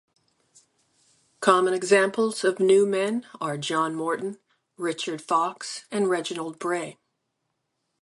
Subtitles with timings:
[1.41, 4.39] Common examples of new men are John Morton,
[4.75, 6.97] Richard Foxe and Reginald Bray.